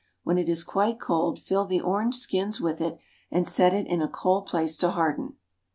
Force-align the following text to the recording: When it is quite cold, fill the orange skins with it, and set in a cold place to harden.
When 0.23 0.39
it 0.39 0.49
is 0.49 0.63
quite 0.63 0.99
cold, 0.99 1.37
fill 1.37 1.65
the 1.65 1.79
orange 1.79 2.15
skins 2.15 2.59
with 2.59 2.81
it, 2.81 2.97
and 3.29 3.47
set 3.47 3.75
in 3.75 4.01
a 4.01 4.07
cold 4.07 4.47
place 4.47 4.75
to 4.79 4.89
harden. 4.89 5.35